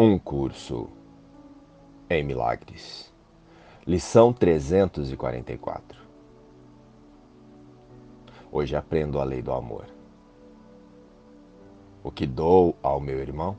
Um 0.00 0.16
curso 0.16 0.88
em 2.08 2.22
milagres. 2.22 3.12
Lição 3.84 4.32
344. 4.32 6.00
Hoje 8.52 8.76
aprendo 8.76 9.18
a 9.18 9.24
lei 9.24 9.42
do 9.42 9.50
amor. 9.50 9.86
O 12.00 12.12
que 12.12 12.28
dou 12.28 12.76
ao 12.80 13.00
meu 13.00 13.18
irmão 13.18 13.56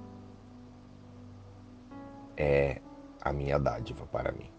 é 2.37 2.81
a 3.21 3.33
minha 3.33 3.59
dádiva 3.59 4.05
para 4.05 4.31
mim. 4.31 4.49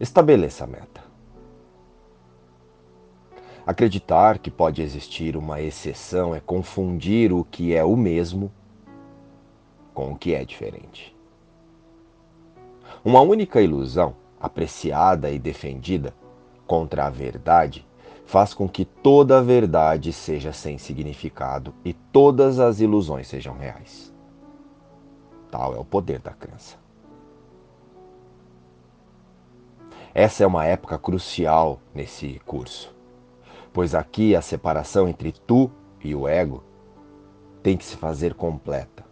Estabeleça 0.00 0.64
a 0.64 0.66
meta. 0.66 1.09
Acreditar 3.70 4.40
que 4.40 4.50
pode 4.50 4.82
existir 4.82 5.36
uma 5.36 5.60
exceção 5.60 6.34
é 6.34 6.40
confundir 6.40 7.32
o 7.32 7.44
que 7.44 7.72
é 7.72 7.84
o 7.84 7.96
mesmo 7.96 8.50
com 9.94 10.10
o 10.10 10.16
que 10.16 10.34
é 10.34 10.44
diferente. 10.44 11.16
Uma 13.04 13.20
única 13.20 13.62
ilusão, 13.62 14.16
apreciada 14.40 15.30
e 15.30 15.38
defendida 15.38 16.12
contra 16.66 17.06
a 17.06 17.10
verdade, 17.10 17.86
faz 18.26 18.52
com 18.52 18.68
que 18.68 18.84
toda 18.84 19.38
a 19.38 19.40
verdade 19.40 20.12
seja 20.12 20.52
sem 20.52 20.76
significado 20.76 21.72
e 21.84 21.92
todas 21.92 22.58
as 22.58 22.80
ilusões 22.80 23.28
sejam 23.28 23.56
reais. 23.56 24.12
Tal 25.48 25.76
é 25.76 25.78
o 25.78 25.84
poder 25.84 26.18
da 26.18 26.32
crença. 26.32 26.76
Essa 30.12 30.42
é 30.42 30.46
uma 30.48 30.64
época 30.64 30.98
crucial 30.98 31.78
nesse 31.94 32.40
curso 32.44 32.98
pois 33.72 33.94
aqui 33.94 34.34
a 34.34 34.42
separação 34.42 35.08
entre 35.08 35.32
tu 35.32 35.70
e 36.02 36.14
o 36.14 36.26
ego 36.26 36.62
tem 37.62 37.76
que 37.76 37.84
se 37.84 37.96
fazer 37.96 38.34
completa. 38.34 39.04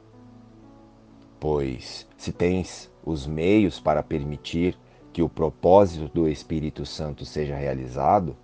Pois 1.39 2.09
se 2.17 2.33
tens 2.33 2.91
os 3.05 3.27
meios 3.27 3.79
para 3.79 4.03
permitir 4.03 4.79
que 5.13 5.23
o 5.23 5.29
propósito 5.29 6.09
do 6.13 6.29
Espírito 6.29 6.85
Santo 6.85 7.25
seja 7.25 7.57
realizado, 7.57 8.37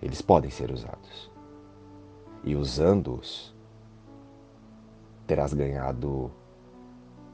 eles 0.00 0.20
podem 0.20 0.50
ser 0.50 0.70
usados. 0.70 1.30
E 2.42 2.54
usando-os, 2.54 3.54
terás 5.26 5.54
ganhado 5.54 6.30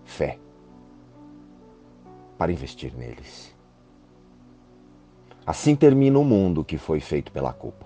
fé 0.04 0.38
para 2.38 2.52
investir 2.52 2.94
neles. 2.96 3.54
Assim 5.50 5.74
termina 5.74 6.16
o 6.16 6.24
mundo 6.24 6.64
que 6.64 6.78
foi 6.78 7.00
feito 7.00 7.32
pela 7.32 7.52
culpa, 7.52 7.84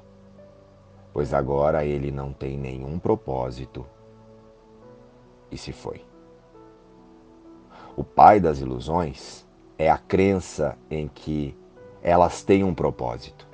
pois 1.14 1.32
agora 1.32 1.82
ele 1.82 2.10
não 2.10 2.30
tem 2.30 2.58
nenhum 2.58 2.98
propósito 2.98 3.86
e 5.50 5.56
se 5.56 5.72
foi. 5.72 6.04
O 7.96 8.04
pai 8.04 8.38
das 8.38 8.60
ilusões 8.60 9.46
é 9.78 9.90
a 9.90 9.96
crença 9.96 10.76
em 10.90 11.08
que 11.08 11.56
elas 12.02 12.42
têm 12.42 12.62
um 12.62 12.74
propósito, 12.74 13.48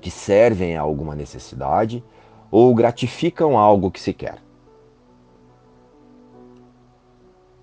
que 0.00 0.08
servem 0.08 0.76
a 0.76 0.82
alguma 0.82 1.16
necessidade 1.16 2.04
ou 2.48 2.72
gratificam 2.76 3.58
algo 3.58 3.90
que 3.90 4.00
se 4.00 4.14
quer. 4.14 4.40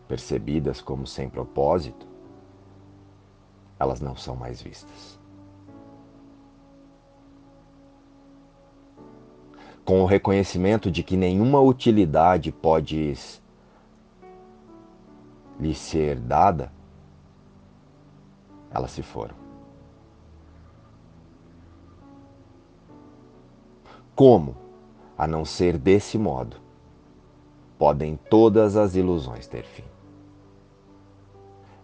Percebidas 0.10 0.82
como 0.82 1.08
sem 1.08 1.30
propósito, 1.30 2.15
elas 3.80 4.00
não 4.00 4.16
são 4.16 4.36
mais 4.36 4.62
vistas. 4.62 5.20
Com 9.84 10.02
o 10.02 10.06
reconhecimento 10.06 10.90
de 10.90 11.04
que 11.04 11.16
nenhuma 11.16 11.60
utilidade 11.60 12.52
pode 12.52 13.14
lhe 15.60 15.76
ser 15.76 16.20
dada, 16.20 16.72
elas 18.72 18.92
se 18.92 19.04
foram. 19.04 19.36
Como, 24.16 24.56
a 25.18 25.28
não 25.28 25.46
ser 25.46 25.78
desse 25.78 26.18
modo, 26.18 26.58
podem 27.78 28.18
todas 28.30 28.76
as 28.76 28.96
ilusões 28.96 29.46
ter 29.46 29.64
fim? 29.64 29.95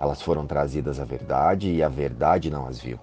Elas 0.01 0.19
foram 0.19 0.47
trazidas 0.47 0.99
à 0.99 1.05
verdade 1.05 1.71
e 1.71 1.83
a 1.83 1.87
verdade 1.87 2.49
não 2.49 2.65
as 2.65 2.79
viu. 2.79 2.99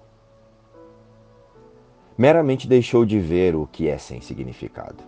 Meramente 2.17 2.67
deixou 2.67 3.05
de 3.05 3.17
ver 3.17 3.55
o 3.55 3.65
que 3.65 3.87
é 3.87 3.97
sem 3.97 4.19
significado. 4.19 5.01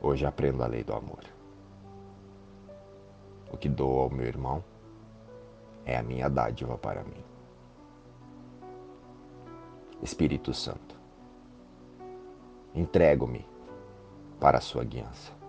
Hoje 0.00 0.24
aprendo 0.24 0.62
a 0.62 0.68
lei 0.68 0.84
do 0.84 0.94
amor. 0.94 1.24
O 3.52 3.56
que 3.56 3.68
dou 3.68 4.02
ao 4.02 4.08
meu 4.08 4.24
irmão 4.24 4.62
é 5.84 5.96
a 5.96 6.02
minha 6.04 6.30
dádiva 6.30 6.78
para 6.78 7.02
mim. 7.02 7.24
Espírito 10.00 10.54
Santo, 10.54 10.94
entrego-me 12.72 13.44
para 14.38 14.58
a 14.58 14.60
sua 14.60 14.84
guiança. 14.84 15.39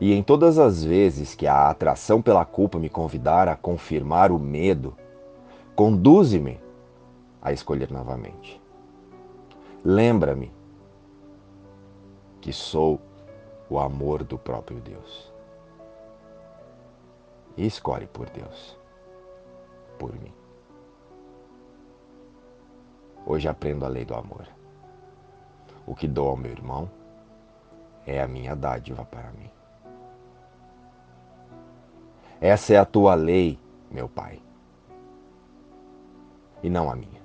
E 0.00 0.12
em 0.12 0.22
todas 0.22 0.58
as 0.58 0.82
vezes 0.82 1.34
que 1.34 1.46
a 1.46 1.70
atração 1.70 2.20
pela 2.20 2.44
culpa 2.44 2.78
me 2.78 2.88
convidar 2.88 3.48
a 3.48 3.56
confirmar 3.56 4.32
o 4.32 4.38
medo, 4.38 4.96
conduze-me 5.74 6.60
a 7.40 7.52
escolher 7.52 7.90
novamente. 7.90 8.60
Lembra-me 9.84 10.52
que 12.40 12.52
sou 12.52 13.00
o 13.68 13.78
amor 13.78 14.22
do 14.22 14.38
próprio 14.38 14.80
Deus. 14.80 15.32
E 17.56 17.66
escolhe 17.66 18.06
por 18.06 18.28
Deus, 18.30 18.76
por 19.98 20.12
mim. 20.14 20.32
Hoje 23.24 23.48
aprendo 23.48 23.84
a 23.84 23.88
lei 23.88 24.04
do 24.04 24.14
amor. 24.14 24.46
O 25.86 25.94
que 25.94 26.08
dou 26.08 26.28
ao 26.28 26.36
meu 26.36 26.50
irmão 26.50 26.90
é 28.06 28.20
a 28.20 28.28
minha 28.28 28.54
dádiva 28.56 29.04
para 29.04 29.30
mim. 29.32 29.50
Essa 32.42 32.74
é 32.74 32.76
a 32.76 32.84
tua 32.84 33.14
lei, 33.14 33.56
meu 33.88 34.08
Pai, 34.08 34.40
e 36.60 36.68
não 36.68 36.90
a 36.90 36.96
minha. 36.96 37.22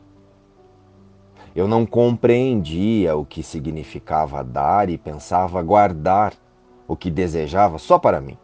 Eu 1.55 1.67
não 1.67 1.87
compreendia 1.87 3.17
o 3.17 3.25
que 3.25 3.41
significava 3.41 4.43
dar 4.43 4.91
e 4.91 4.95
pensava 4.95 5.59
guardar 5.63 6.35
o 6.87 6.95
que 6.95 7.09
desejava 7.09 7.79
só 7.79 7.97
para 7.97 8.21
mim. 8.21 8.37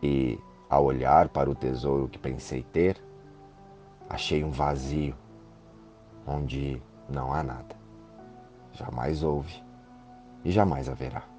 E, 0.00 0.38
ao 0.70 0.84
olhar 0.84 1.28
para 1.28 1.50
o 1.50 1.54
tesouro 1.56 2.06
que 2.06 2.16
pensei 2.16 2.62
ter, 2.62 3.02
achei 4.08 4.44
um 4.44 4.52
vazio 4.52 5.16
onde 6.24 6.80
não 7.08 7.34
há 7.34 7.42
nada. 7.42 7.74
Jamais 8.70 9.24
houve 9.24 9.60
e 10.44 10.52
jamais 10.52 10.88
haverá. 10.88 11.35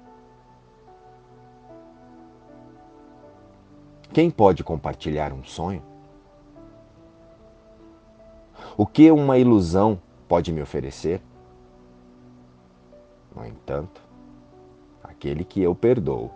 Quem 4.12 4.30
pode 4.30 4.64
compartilhar 4.64 5.32
um 5.32 5.44
sonho? 5.44 5.82
O 8.76 8.86
que 8.86 9.10
uma 9.10 9.38
ilusão 9.38 10.00
pode 10.26 10.50
me 10.50 10.62
oferecer? 10.62 11.20
No 13.34 13.44
entanto, 13.44 14.00
aquele 15.02 15.44
que 15.44 15.62
eu 15.62 15.74
perdoo 15.74 16.30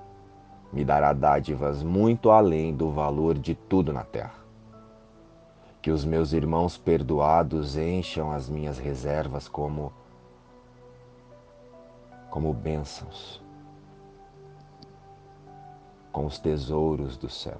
me 0.73 0.85
dará 0.85 1.13
dádivas 1.13 1.83
muito 1.83 2.31
além 2.31 2.75
do 2.75 2.91
valor 2.91 3.39
de 3.39 3.55
tudo 3.55 3.93
na 3.93 4.05
terra. 4.05 4.43
Que 5.81 5.91
os 5.91 6.05
meus 6.05 6.33
irmãos 6.33 6.77
perdoados 6.77 7.77
encham 7.77 8.31
as 8.31 8.49
minhas 8.49 8.79
reservas 8.79 9.49
como 9.49 9.93
como 12.31 12.53
bênçãos 12.55 13.43
com 16.13 16.27
os 16.27 16.39
tesouros 16.39 17.17
do 17.17 17.29
céu. 17.29 17.59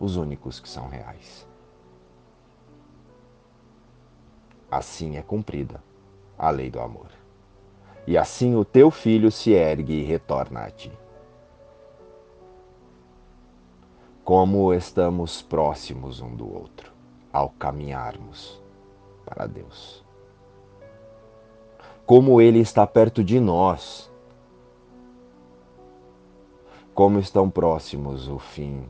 Os 0.00 0.16
únicos 0.16 0.58
que 0.60 0.68
são 0.68 0.88
reais. 0.88 1.46
Assim 4.70 5.16
é 5.16 5.22
cumprida 5.22 5.82
a 6.36 6.50
lei 6.50 6.70
do 6.70 6.80
amor. 6.80 7.08
E 8.06 8.18
assim 8.18 8.54
o 8.54 8.64
teu 8.64 8.90
filho 8.90 9.30
se 9.30 9.52
ergue 9.52 10.00
e 10.00 10.04
retorna 10.04 10.60
a 10.60 10.70
ti. 10.70 10.92
Como 14.24 14.74
estamos 14.74 15.40
próximos 15.40 16.20
um 16.20 16.34
do 16.34 16.52
outro 16.52 16.92
ao 17.32 17.50
caminharmos 17.50 18.62
para 19.24 19.46
Deus. 19.46 20.04
Como 22.04 22.40
Ele 22.40 22.58
está 22.58 22.86
perto 22.86 23.22
de 23.22 23.38
nós 23.38 24.10
como 26.98 27.20
estão 27.20 27.48
próximos 27.48 28.26
o 28.26 28.40
fim 28.40 28.84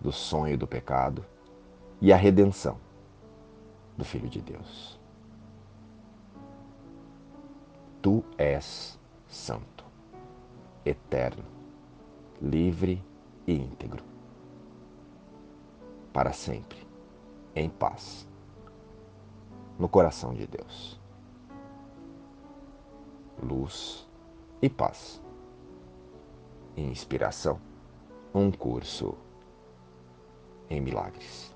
do 0.00 0.12
sonho 0.12 0.56
do 0.56 0.68
pecado 0.68 1.26
e 2.00 2.12
a 2.12 2.16
redenção 2.16 2.78
do 3.96 4.04
Filho 4.04 4.28
de 4.28 4.40
Deus. 4.40 5.00
Tu 8.00 8.22
és 8.38 8.96
santo, 9.26 9.84
eterno, 10.84 11.42
livre 12.40 13.02
e 13.48 13.52
íntegro, 13.52 14.04
para 16.12 16.32
sempre, 16.32 16.86
em 17.52 17.68
paz, 17.68 18.28
no 19.76 19.88
coração 19.88 20.34
de 20.34 20.46
Deus. 20.46 21.00
Luz 23.42 24.06
e 24.62 24.70
paz. 24.70 25.23
Inspiração, 26.76 27.60
um 28.34 28.50
curso 28.50 29.16
em 30.68 30.80
milagres. 30.80 31.53